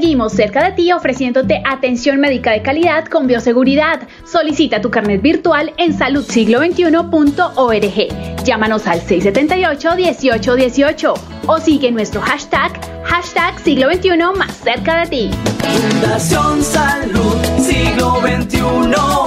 Seguimos 0.00 0.32
cerca 0.32 0.64
de 0.64 0.72
ti 0.72 0.90
ofreciéndote 0.92 1.62
atención 1.62 2.20
médica 2.20 2.52
de 2.52 2.62
calidad 2.62 3.04
con 3.04 3.26
bioseguridad. 3.26 4.08
Solicita 4.24 4.80
tu 4.80 4.90
carnet 4.90 5.20
virtual 5.20 5.74
en 5.76 5.94
saludsiglo21.org. 5.94 8.42
Llámanos 8.42 8.86
al 8.86 9.02
678-1818 9.02 11.14
o 11.46 11.58
sigue 11.58 11.92
nuestro 11.92 12.22
hashtag, 12.22 12.72
hashtag 13.04 13.60
siglo 13.60 13.92
XXI 13.92 14.16
más 14.38 14.56
cerca 14.56 15.04
de 15.04 15.10
ti. 15.10 15.30
Fundación 15.68 16.64
Salud 16.64 17.36
Siglo 17.58 18.22
XXI. 18.22 18.58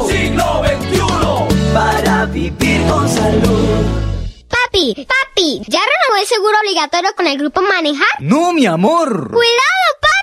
Siglo 0.10 0.64
XXI. 0.64 1.72
Para 1.72 2.26
vivir 2.26 2.82
con 2.90 3.08
salud. 3.08 3.78
Papi, 4.48 4.96
papi, 4.96 5.62
¿ya 5.68 5.82
renovó 5.82 6.16
el 6.20 6.26
seguro 6.26 6.58
obligatorio 6.64 7.12
con 7.16 7.28
el 7.28 7.38
grupo 7.38 7.62
Manejar? 7.62 8.08
No, 8.22 8.54
mi 8.54 8.66
amor. 8.66 9.30
¡Cuidado, 9.30 10.00
papi! 10.02 10.23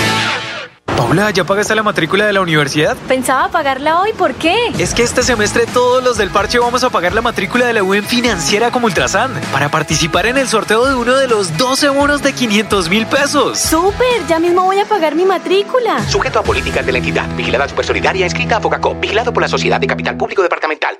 Paula, 1.01 1.31
¿ya 1.31 1.43
pagaste 1.43 1.73
la 1.73 1.81
matrícula 1.81 2.27
de 2.27 2.33
la 2.33 2.41
universidad? 2.41 2.95
Pensaba 3.07 3.47
pagarla 3.47 4.01
hoy, 4.01 4.13
¿por 4.13 4.35
qué? 4.35 4.55
Es 4.77 4.93
que 4.93 5.01
este 5.01 5.23
semestre 5.23 5.65
todos 5.65 6.03
los 6.03 6.15
del 6.15 6.29
parche 6.29 6.59
vamos 6.59 6.83
a 6.83 6.91
pagar 6.91 7.15
la 7.15 7.23
matrícula 7.23 7.65
de 7.65 7.73
la 7.73 7.81
UN 7.81 8.03
financiera 8.03 8.69
como 8.69 8.85
Ultrasan 8.85 9.31
para 9.51 9.71
participar 9.71 10.27
en 10.27 10.37
el 10.37 10.47
sorteo 10.47 10.85
de 10.85 10.93
uno 10.93 11.15
de 11.15 11.27
los 11.27 11.57
12 11.57 11.89
bonos 11.89 12.21
de 12.21 12.33
500 12.33 12.87
mil 12.89 13.07
pesos. 13.07 13.57
¡Súper! 13.57 14.27
Ya 14.27 14.37
mismo 14.37 14.61
voy 14.61 14.77
a 14.77 14.85
pagar 14.85 15.15
mi 15.15 15.25
matrícula. 15.25 16.07
Sujeto 16.07 16.37
a 16.37 16.43
políticas 16.43 16.85
de 16.85 16.91
la 16.91 16.99
entidad. 16.99 17.27
Vigilada 17.35 17.67
Supersolidaria 17.67 18.27
escrita 18.27 18.57
a 18.57 18.61
Focacop. 18.61 18.99
Vigilado 18.99 19.33
por 19.33 19.41
la 19.41 19.49
Sociedad 19.49 19.79
de 19.79 19.87
Capital 19.87 20.15
Público 20.17 20.43
Departamental. 20.43 20.99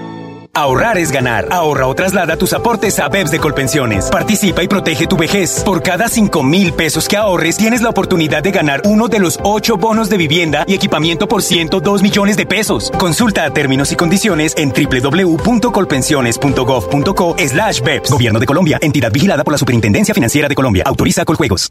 Ahorrar 0.53 0.97
es 0.97 1.13
ganar. 1.13 1.47
Ahorra 1.49 1.87
o 1.87 1.95
traslada 1.95 2.35
tus 2.35 2.51
aportes 2.51 2.99
a 2.99 3.07
BEPS 3.07 3.31
de 3.31 3.39
Colpensiones. 3.39 4.09
Participa 4.09 4.61
y 4.61 4.67
protege 4.67 5.07
tu 5.07 5.15
vejez. 5.15 5.63
Por 5.63 5.81
cada 5.81 6.09
5 6.09 6.43
mil 6.43 6.73
pesos 6.73 7.07
que 7.07 7.15
ahorres, 7.15 7.55
tienes 7.55 7.81
la 7.81 7.87
oportunidad 7.87 8.43
de 8.43 8.51
ganar 8.51 8.81
uno 8.83 9.07
de 9.07 9.19
los 9.19 9.39
8 9.43 9.77
bonos 9.77 10.09
de 10.09 10.17
vivienda 10.17 10.65
y 10.67 10.73
equipamiento 10.73 11.29
por 11.29 11.41
102 11.41 12.03
millones 12.03 12.35
de 12.35 12.45
pesos. 12.45 12.91
Consulta 12.99 13.49
términos 13.53 13.93
y 13.93 13.95
condiciones 13.95 14.53
en 14.57 14.73
www.colpensiones.gov.co 14.73 17.35
slash 17.37 17.81
BEPS. 17.81 18.11
Gobierno 18.11 18.39
de 18.39 18.45
Colombia. 18.45 18.77
Entidad 18.81 19.13
vigilada 19.13 19.45
por 19.45 19.53
la 19.53 19.57
Superintendencia 19.57 20.13
Financiera 20.13 20.49
de 20.49 20.55
Colombia. 20.55 20.83
Autoriza 20.85 21.23
Coljuegos. 21.23 21.69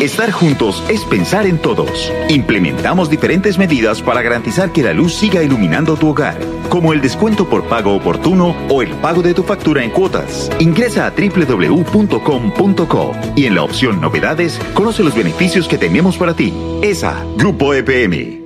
Estar 0.00 0.32
juntos 0.32 0.82
es 0.88 1.04
pensar 1.04 1.46
en 1.46 1.58
todos. 1.58 2.12
Implementamos 2.28 3.08
diferentes 3.08 3.56
medidas 3.56 4.02
para 4.02 4.20
garantizar 4.20 4.72
que 4.72 4.82
la 4.82 4.92
luz 4.92 5.14
siga 5.14 5.42
iluminando 5.42 5.96
tu 5.96 6.10
hogar, 6.10 6.36
como 6.68 6.92
el 6.92 7.00
descuento 7.00 7.48
por 7.48 7.64
pago 7.64 7.94
oportuno 7.94 8.54
o 8.68 8.82
el 8.82 8.90
pago 8.96 9.22
de 9.22 9.34
tu 9.34 9.42
factura 9.42 9.84
en 9.84 9.90
cuotas. 9.90 10.50
Ingresa 10.58 11.06
a 11.06 11.10
www.com.co 11.10 13.12
y 13.34 13.46
en 13.46 13.54
la 13.54 13.62
opción 13.62 14.00
Novedades 14.00 14.58
conoce 14.74 15.02
los 15.02 15.14
beneficios 15.14 15.68
que 15.68 15.78
tenemos 15.78 16.16
para 16.16 16.34
ti. 16.34 16.52
ESA, 16.82 17.24
Grupo 17.36 17.74
EPM, 17.74 18.45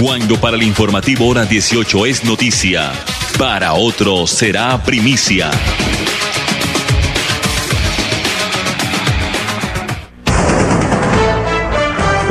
Cuando 0.00 0.40
para 0.40 0.56
el 0.56 0.62
informativo 0.62 1.26
hora 1.28 1.44
18 1.44 2.06
es 2.06 2.24
noticia, 2.24 2.90
para 3.38 3.74
otros 3.74 4.30
será 4.30 4.82
primicia. 4.82 5.50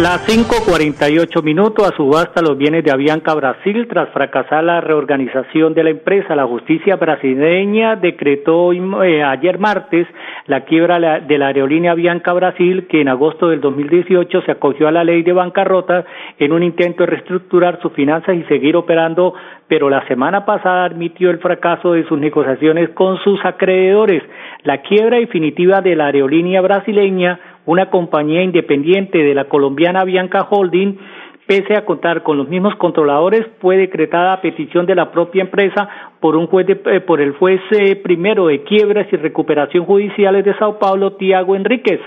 Las 0.01 0.25
5.48 0.29 1.43
minutos 1.43 1.85
a 1.85 1.93
subasta 1.93 2.41
los 2.41 2.57
bienes 2.57 2.85
de 2.85 2.91
Avianca 2.91 3.33
Brasil 3.33 3.85
tras 3.89 4.07
fracasar 4.11 4.63
la 4.63 4.79
reorganización 4.79 5.73
de 5.73 5.83
la 5.83 5.89
empresa. 5.89 6.37
La 6.37 6.47
justicia 6.47 6.95
brasileña 6.95 7.97
decretó 7.97 8.71
eh, 8.71 9.21
ayer 9.21 9.59
martes 9.59 10.07
la 10.47 10.63
quiebra 10.63 11.19
de 11.19 11.37
la 11.37 11.47
aerolínea 11.47 11.91
Avianca 11.91 12.31
Brasil, 12.31 12.87
que 12.87 13.01
en 13.01 13.09
agosto 13.09 13.49
del 13.49 13.59
2018 13.59 14.43
se 14.43 14.51
acogió 14.53 14.87
a 14.87 14.93
la 14.93 15.03
ley 15.03 15.21
de 15.21 15.33
bancarrota 15.33 16.05
en 16.37 16.53
un 16.53 16.63
intento 16.63 17.03
de 17.03 17.07
reestructurar 17.07 17.81
sus 17.81 17.91
finanzas 17.91 18.37
y 18.37 18.43
seguir 18.43 18.77
operando, 18.77 19.33
pero 19.67 19.89
la 19.89 20.07
semana 20.07 20.45
pasada 20.45 20.85
admitió 20.85 21.29
el 21.29 21.39
fracaso 21.39 21.91
de 21.91 22.07
sus 22.07 22.17
negociaciones 22.17 22.91
con 22.91 23.17
sus 23.17 23.43
acreedores. 23.43 24.23
La 24.63 24.81
quiebra 24.81 25.17
definitiva 25.17 25.81
de 25.81 25.97
la 25.97 26.05
aerolínea 26.05 26.61
brasileña 26.61 27.37
una 27.69 27.91
compañía 27.91 28.41
independiente 28.41 29.19
de 29.19 29.35
la 29.35 29.45
colombiana 29.45 30.03
Bianca 30.03 30.41
Holding, 30.49 30.97
pese 31.45 31.75
a 31.77 31.85
contar 31.85 32.23
con 32.23 32.35
los 32.35 32.49
mismos 32.49 32.75
controladores, 32.77 33.45
fue 33.61 33.77
decretada 33.77 34.33
a 34.33 34.41
petición 34.41 34.87
de 34.87 34.95
la 34.95 35.11
propia 35.11 35.43
empresa 35.43 35.87
por 36.19 36.35
un 36.35 36.47
juez 36.47 36.65
eh, 36.67 36.99
por 37.01 37.21
el 37.21 37.33
juez 37.33 37.61
eh, 37.69 37.95
primero 37.95 38.47
de 38.47 38.63
quiebras 38.63 39.05
y 39.11 39.17
recuperación 39.17 39.85
judiciales 39.85 40.43
de 40.45 40.57
Sao 40.57 40.79
Paulo, 40.79 41.13
Tiago 41.13 41.55
Enríquez. 41.55 41.99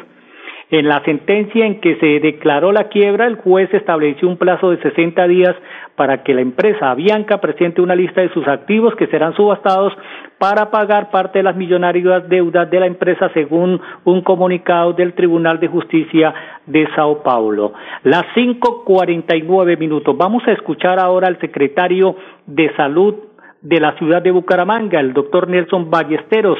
En 0.72 0.88
la 0.88 1.04
sentencia 1.04 1.66
en 1.66 1.82
que 1.82 1.96
se 1.96 2.18
declaró 2.18 2.72
la 2.72 2.88
quiebra, 2.88 3.26
el 3.26 3.36
juez 3.36 3.68
estableció 3.74 4.26
un 4.26 4.38
plazo 4.38 4.70
de 4.70 4.80
60 4.80 5.28
días 5.28 5.54
para 5.96 6.22
que 6.22 6.32
la 6.32 6.40
empresa 6.40 6.90
Avianca 6.90 7.42
presente 7.42 7.82
una 7.82 7.94
lista 7.94 8.22
de 8.22 8.30
sus 8.30 8.48
activos 8.48 8.94
que 8.96 9.06
serán 9.08 9.36
subastados 9.36 9.92
para 10.38 10.70
pagar 10.70 11.10
parte 11.10 11.40
de 11.40 11.42
las 11.42 11.56
millonarias 11.56 12.26
deudas 12.26 12.70
de 12.70 12.80
la 12.80 12.86
empresa 12.86 13.30
según 13.34 13.82
un 14.04 14.22
comunicado 14.22 14.94
del 14.94 15.12
Tribunal 15.12 15.60
de 15.60 15.68
Justicia 15.68 16.32
de 16.64 16.88
Sao 16.96 17.22
Paulo. 17.22 17.74
Las 18.04 18.24
5.49 18.34 19.78
minutos. 19.78 20.16
Vamos 20.16 20.42
a 20.46 20.52
escuchar 20.52 20.98
ahora 20.98 21.28
al 21.28 21.38
secretario 21.38 22.16
de 22.46 22.74
Salud 22.76 23.14
de 23.60 23.78
la 23.78 23.92
ciudad 23.98 24.22
de 24.22 24.30
Bucaramanga, 24.30 25.00
el 25.00 25.12
doctor 25.12 25.48
Nelson 25.48 25.90
Ballesteros 25.90 26.58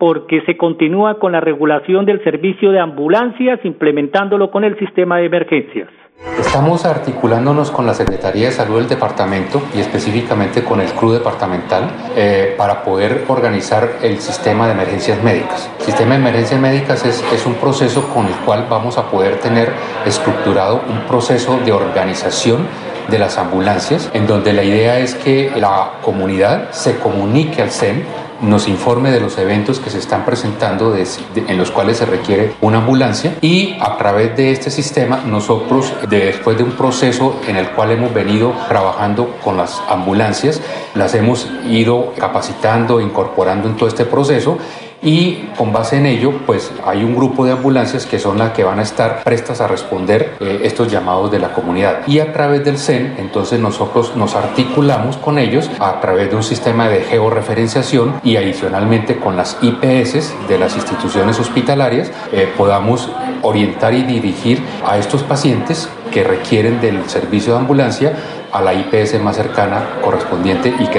porque 0.00 0.40
se 0.46 0.56
continúa 0.56 1.18
con 1.18 1.32
la 1.32 1.40
regulación 1.40 2.06
del 2.06 2.24
servicio 2.24 2.72
de 2.72 2.80
ambulancias, 2.80 3.60
implementándolo 3.64 4.50
con 4.50 4.64
el 4.64 4.78
sistema 4.78 5.18
de 5.18 5.26
emergencias. 5.26 5.90
Estamos 6.38 6.86
articulándonos 6.86 7.70
con 7.70 7.84
la 7.84 7.92
Secretaría 7.92 8.46
de 8.46 8.52
Salud 8.52 8.78
del 8.78 8.88
departamento 8.88 9.60
y 9.74 9.80
específicamente 9.80 10.64
con 10.64 10.80
el 10.80 10.90
CRU 10.92 11.12
departamental 11.12 11.90
eh, 12.16 12.54
para 12.56 12.82
poder 12.82 13.24
organizar 13.28 13.88
el 14.02 14.16
sistema 14.18 14.66
de 14.66 14.72
emergencias 14.72 15.22
médicas. 15.22 15.70
El 15.80 15.84
sistema 15.84 16.14
de 16.14 16.20
emergencias 16.20 16.60
médicas 16.60 17.04
es, 17.04 17.46
un 17.46 17.54
proceso 17.54 18.08
con 18.14 18.26
el 18.26 18.34
cual 18.46 18.66
vamos 18.70 18.96
a 18.96 19.10
poder 19.10 19.38
tener 19.40 19.68
estructurado 20.06 20.80
un 20.88 21.00
proceso 21.08 21.58
de 21.58 21.72
organización 21.72 22.66
de 23.10 23.18
las 23.18 23.36
ambulancias, 23.36 24.10
en 24.14 24.26
donde 24.26 24.54
la 24.54 24.62
idea 24.62 24.98
es 24.98 25.14
que 25.14 25.50
la 25.56 25.92
comunidad 26.02 26.70
se 26.70 26.98
comunique 26.98 27.60
al 27.60 27.70
CEN 27.70 28.04
nos 28.42 28.68
informe 28.68 29.10
de 29.10 29.20
los 29.20 29.38
eventos 29.38 29.80
que 29.80 29.90
se 29.90 29.98
están 29.98 30.24
presentando 30.24 30.96
en 30.96 31.58
los 31.58 31.70
cuales 31.70 31.98
se 31.98 32.06
requiere 32.06 32.54
una 32.60 32.78
ambulancia 32.78 33.36
y 33.40 33.76
a 33.80 33.96
través 33.96 34.36
de 34.36 34.52
este 34.52 34.70
sistema 34.70 35.22
nosotros 35.26 35.92
después 36.08 36.56
de 36.56 36.64
un 36.64 36.72
proceso 36.72 37.40
en 37.46 37.56
el 37.56 37.70
cual 37.70 37.90
hemos 37.90 38.12
venido 38.12 38.54
trabajando 38.68 39.36
con 39.44 39.56
las 39.56 39.80
ambulancias 39.88 40.60
las 40.94 41.14
hemos 41.14 41.48
ido 41.68 42.12
capacitando 42.16 43.00
incorporando 43.00 43.68
en 43.68 43.76
todo 43.76 43.88
este 43.88 44.04
proceso 44.04 44.58
y 45.02 45.48
con 45.56 45.72
base 45.72 45.96
en 45.96 46.06
ello 46.06 46.32
pues 46.46 46.72
hay 46.84 47.02
un 47.04 47.14
grupo 47.14 47.44
de 47.44 47.52
ambulancias 47.52 48.06
que 48.06 48.18
son 48.18 48.38
las 48.38 48.52
que 48.52 48.64
van 48.64 48.78
a 48.78 48.82
estar 48.82 49.22
prestas 49.22 49.60
a 49.60 49.68
responder 49.68 50.36
eh, 50.40 50.60
estos 50.64 50.90
llamados 50.90 51.30
de 51.30 51.38
la 51.38 51.52
comunidad. 51.52 52.06
Y 52.06 52.18
a 52.18 52.32
través 52.32 52.64
del 52.64 52.78
CEN 52.78 53.14
entonces 53.18 53.60
nosotros 53.60 54.14
nos 54.16 54.34
articulamos 54.34 55.16
con 55.16 55.38
ellos 55.38 55.70
a 55.78 56.00
través 56.00 56.30
de 56.30 56.36
un 56.36 56.42
sistema 56.42 56.88
de 56.88 57.02
georreferenciación 57.02 58.20
y 58.22 58.36
adicionalmente 58.36 59.16
con 59.16 59.36
las 59.36 59.58
IPS 59.62 60.34
de 60.48 60.58
las 60.58 60.76
instituciones 60.76 61.38
hospitalarias 61.38 62.10
eh, 62.32 62.52
podamos 62.56 63.10
orientar 63.42 63.94
y 63.94 64.02
dirigir 64.02 64.62
a 64.86 64.98
estos 64.98 65.22
pacientes 65.22 65.88
que 66.10 66.24
requieren 66.24 66.80
del 66.80 67.08
servicio 67.08 67.54
de 67.54 67.60
ambulancia 67.60 68.16
a 68.52 68.60
la 68.60 68.74
IPS 68.74 69.20
más 69.22 69.36
cercana 69.36 70.00
correspondiente 70.02 70.74
y 70.78 70.86
que 70.86 70.98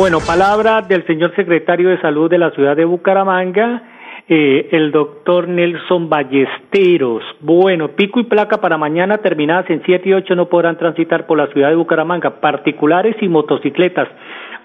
bueno, 0.00 0.20
palabra 0.26 0.80
del 0.80 1.06
señor 1.06 1.36
secretario 1.36 1.90
de 1.90 2.00
Salud 2.00 2.30
de 2.30 2.38
la 2.38 2.52
ciudad 2.52 2.74
de 2.74 2.86
Bucaramanga, 2.86 3.82
eh, 4.26 4.70
el 4.72 4.92
doctor 4.92 5.46
Nelson 5.46 6.08
Ballesteros. 6.08 7.22
Bueno, 7.40 7.88
pico 7.88 8.18
y 8.18 8.24
placa 8.24 8.62
para 8.62 8.78
mañana 8.78 9.18
terminadas 9.18 9.68
en 9.68 9.82
7 9.84 10.08
y 10.08 10.14
8 10.14 10.36
no 10.36 10.48
podrán 10.48 10.78
transitar 10.78 11.26
por 11.26 11.36
la 11.36 11.48
ciudad 11.48 11.68
de 11.68 11.74
Bucaramanga, 11.74 12.40
particulares 12.40 13.14
y 13.20 13.28
motocicletas. 13.28 14.08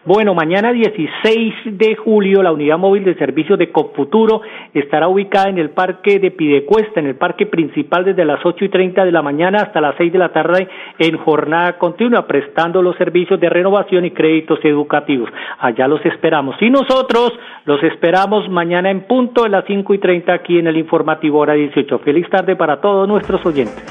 Bueno, 0.05 0.35
mañana 0.35 0.71
16 0.71 1.79
de 1.79 1.95
julio 1.95 2.43
la 2.43 2.51
unidad 2.51 2.77
móvil 2.77 3.03
de 3.03 3.15
servicios 3.15 3.57
de 3.57 3.71
Copfuturo 3.71 4.43
estará 4.71 5.07
ubicada 5.07 5.49
en 5.49 5.57
el 5.57 5.71
parque 5.71 6.19
de 6.19 6.29
Pidecuesta, 6.29 6.99
en 6.99 7.07
el 7.07 7.15
parque 7.15 7.47
principal 7.47 8.05
desde 8.05 8.23
las 8.23 8.45
8 8.45 8.65
y 8.65 8.69
30 8.69 9.03
de 9.03 9.11
la 9.11 9.23
mañana 9.23 9.63
hasta 9.63 9.81
las 9.81 9.95
6 9.97 10.13
de 10.13 10.19
la 10.19 10.31
tarde 10.31 10.67
en 10.99 11.17
jornada 11.17 11.79
continua, 11.79 12.27
prestando 12.27 12.83
los 12.83 12.95
servicios 12.97 13.39
de 13.39 13.49
renovación 13.49 14.05
y 14.05 14.11
créditos 14.11 14.59
educativos. 14.63 15.31
Allá 15.57 15.87
los 15.87 16.05
esperamos. 16.05 16.55
Y 16.61 16.69
nosotros 16.69 17.33
los 17.65 17.81
esperamos 17.81 18.47
mañana 18.47 18.91
en 18.91 19.07
punto 19.07 19.41
de 19.41 19.49
las 19.49 19.65
5 19.65 19.91
y 19.91 19.97
30 19.97 20.31
aquí 20.31 20.59
en 20.59 20.67
el 20.67 20.77
informativo 20.77 21.39
hora 21.39 21.53
18. 21.53 21.97
Feliz 21.97 22.29
tarde 22.29 22.55
para 22.55 22.79
todos 22.79 23.07
nuestros 23.07 23.43
oyentes. 23.43 23.83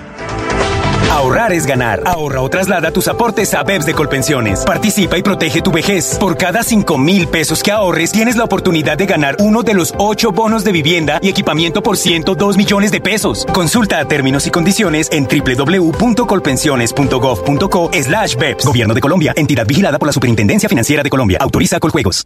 Ahorrar 1.15 1.53
es 1.53 1.65
ganar. 1.65 2.03
Ahorra 2.07 2.41
o 2.41 2.51
traslada 2.51 2.91
tus 2.91 3.07
aportes 3.07 3.55
a 3.55 3.63
BEPS 3.63 3.87
de 3.87 3.95
Colpensiones. 3.95 4.65
Participa 4.65 5.17
y 5.17 5.23
protege 5.23 5.63
tu 5.63 5.71
vejez. 5.71 6.19
Por 6.19 6.37
cada 6.37 6.65
5 6.65 6.99
mil 6.99 7.29
pesos 7.29 7.63
que 7.63 7.71
ahorres, 7.71 8.11
tienes 8.11 8.35
la 8.35 8.43
oportunidad 8.43 8.99
de 8.99 9.07
ganar 9.07 9.37
uno 9.39 9.63
de 9.63 9.75
los 9.75 9.95
8 9.97 10.33
bonos 10.33 10.65
de 10.65 10.73
vivienda 10.73 11.21
y 11.23 11.29
equipamiento 11.29 11.85
por 11.85 11.99
102 11.99 12.57
millones 12.57 12.91
de 12.91 13.01
pesos. 13.01 13.47
Consulta 13.55 14.05
términos 14.07 14.49
y 14.49 14.51
condiciones 14.51 15.09
en 15.13 15.29
www.colpensiones.gov.co 15.29 17.91
slash 17.93 18.35
BEPS. 18.35 18.67
Gobierno 18.67 18.95
de 18.95 19.01
Colombia. 19.01 19.35
Entidad 19.37 19.69
vigilada 19.69 20.01
por 20.01 20.09
la 20.09 20.13
Superintendencia 20.13 20.69
Financiera 20.69 21.05
de 21.05 21.11
Colombia. 21.11 21.39
Autoriza 21.41 21.79
Coljuegos. 21.79 22.25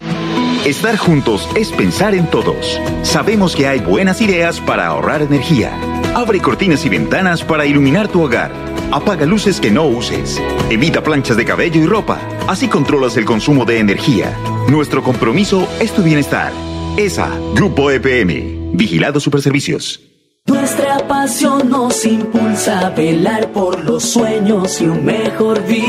Estar 0.65 0.97
juntos 0.97 1.47
es 1.55 1.71
pensar 1.73 2.15
en 2.15 2.27
todos. 2.29 2.81
Sabemos 3.03 3.55
que 3.55 3.69
hay 3.69 3.81
buenas 3.81 4.23
ideas 4.23 4.61
para 4.61 4.87
ahorrar 4.87 5.21
energía. 5.21 5.79
Abre 6.15 6.41
cortinas 6.41 6.87
y 6.87 6.89
ventanas 6.89 7.45
para 7.45 7.67
iluminar 7.67 8.09
tu 8.09 8.23
hogar. 8.23 8.78
Apaga 8.91 9.27
luces 9.27 9.61
que 9.61 9.71
no 9.71 9.85
uses. 9.87 10.41
Evita 10.71 11.03
planchas 11.03 11.37
de 11.37 11.45
cabello 11.45 11.81
y 11.81 11.87
ropa. 11.87 12.19
Así 12.47 12.69
controlas 12.69 13.17
el 13.17 13.27
consumo 13.27 13.65
de 13.65 13.79
energía. 13.79 14.35
Nuestro 14.69 15.03
compromiso 15.03 15.69
es 15.79 15.93
tu 15.93 16.03
bienestar. 16.03 16.53
ESA, 16.97 17.31
Grupo 17.55 17.91
EPM. 17.91 18.73
Vigilado 18.73 19.21
Superservicios. 19.21 20.01
Nuestra 20.47 21.07
pasión 21.07 21.69
nos 21.69 22.07
impulsa 22.07 22.87
a 22.87 22.91
velar 22.91 23.53
por 23.53 23.85
los 23.85 24.03
sueños 24.05 24.81
y 24.81 24.87
un 24.87 25.05
mejor 25.05 25.63
vivir. 25.67 25.85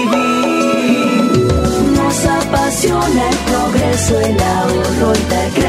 Nos 1.96 2.26
apasiona 2.26 3.30
el 3.30 3.38
progreso, 3.38 4.20
el 4.20 4.42
ahorro 4.42 5.14
y 5.16 5.30
dar 5.30 5.69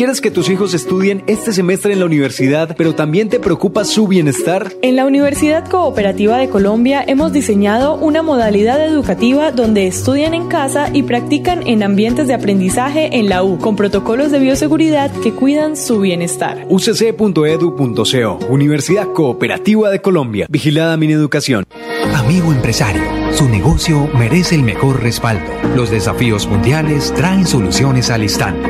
¿Quieres 0.00 0.22
que 0.22 0.30
tus 0.30 0.48
hijos 0.48 0.72
estudien 0.72 1.22
este 1.26 1.52
semestre 1.52 1.92
en 1.92 1.98
la 1.98 2.06
universidad, 2.06 2.74
pero 2.74 2.94
también 2.94 3.28
te 3.28 3.38
preocupa 3.38 3.84
su 3.84 4.08
bienestar? 4.08 4.72
En 4.80 4.96
la 4.96 5.04
Universidad 5.04 5.68
Cooperativa 5.68 6.38
de 6.38 6.48
Colombia 6.48 7.04
hemos 7.06 7.34
diseñado 7.34 7.96
una 7.96 8.22
modalidad 8.22 8.82
educativa 8.82 9.52
donde 9.52 9.86
estudian 9.86 10.32
en 10.32 10.48
casa 10.48 10.88
y 10.90 11.02
practican 11.02 11.66
en 11.66 11.82
ambientes 11.82 12.28
de 12.28 12.32
aprendizaje 12.32 13.18
en 13.18 13.28
la 13.28 13.44
U, 13.44 13.58
con 13.58 13.76
protocolos 13.76 14.30
de 14.30 14.38
bioseguridad 14.38 15.10
que 15.20 15.34
cuidan 15.34 15.76
su 15.76 16.00
bienestar. 16.00 16.64
ucc.edu.co, 16.70 18.38
Universidad 18.48 19.12
Cooperativa 19.12 19.90
de 19.90 20.00
Colombia, 20.00 20.46
vigilada 20.48 20.96
mi 20.96 21.12
educación. 21.12 21.66
Amigo 22.14 22.52
empresario, 22.52 23.02
su 23.34 23.50
negocio 23.50 24.08
merece 24.14 24.54
el 24.54 24.62
mejor 24.62 25.02
respaldo. 25.02 25.44
Los 25.76 25.90
desafíos 25.90 26.46
mundiales 26.46 27.12
traen 27.14 27.46
soluciones 27.46 28.08
al 28.08 28.22
instante. 28.22 28.69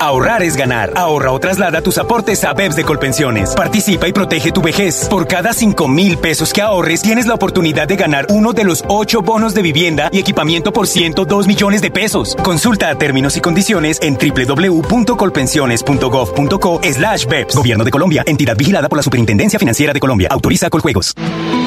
Ahorrar 0.00 0.42
es 0.42 0.56
ganar. 0.56 0.94
Ahorra 0.96 1.30
o 1.30 1.38
traslada 1.38 1.82
tus 1.82 1.98
aportes 1.98 2.42
a 2.44 2.54
BEPS 2.54 2.76
de 2.76 2.84
Colpensiones. 2.84 3.54
Participa 3.54 4.08
y 4.08 4.14
protege 4.14 4.50
tu 4.50 4.62
vejez. 4.62 5.06
Por 5.10 5.28
cada 5.28 5.52
5 5.52 5.86
mil 5.88 6.16
pesos 6.16 6.54
que 6.54 6.62
ahorres, 6.62 7.02
tienes 7.02 7.26
la 7.26 7.34
oportunidad 7.34 7.86
de 7.86 7.96
ganar 7.96 8.24
uno 8.30 8.54
de 8.54 8.64
los 8.64 8.82
8 8.88 9.20
bonos 9.20 9.52
de 9.52 9.60
vivienda 9.60 10.08
y 10.10 10.18
equipamiento 10.18 10.72
por 10.72 10.86
102 10.86 11.46
millones 11.46 11.82
de 11.82 11.90
pesos. 11.90 12.34
Consulta 12.42 12.94
términos 12.94 13.36
y 13.36 13.42
condiciones 13.42 13.98
en 14.00 14.16
www.colpensiones.gov.co 14.16 16.80
slash 16.82 17.26
BEPS. 17.26 17.54
Gobierno 17.54 17.84
de 17.84 17.90
Colombia. 17.90 18.24
Entidad 18.26 18.56
vigilada 18.56 18.88
por 18.88 18.96
la 18.96 19.02
Superintendencia 19.02 19.58
Financiera 19.58 19.92
de 19.92 20.00
Colombia. 20.00 20.28
Autoriza 20.30 20.70
Coljuegos. 20.70 21.14